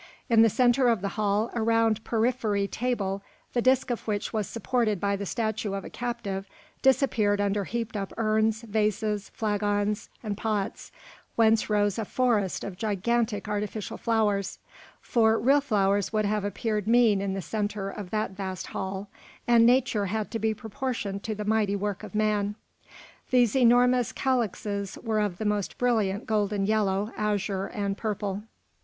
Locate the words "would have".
16.11-16.43